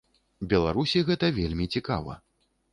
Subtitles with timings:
[0.53, 2.21] Беларусі гэта вельмі цікава.